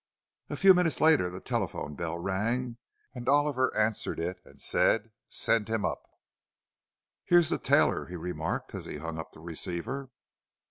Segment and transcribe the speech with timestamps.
[0.49, 2.77] A few minutes later the telephone bell rang,
[3.13, 6.01] and Oliver answered it and said, "Send him up."
[7.23, 10.09] "Here's the tailor," he remarked, as he hung up the receiver.